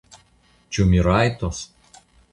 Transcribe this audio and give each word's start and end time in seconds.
Ĉu 0.77 0.87
mi 0.93 1.03
rajtos? 1.09 1.61